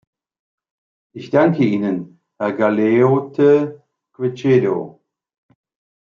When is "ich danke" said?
1.13-1.63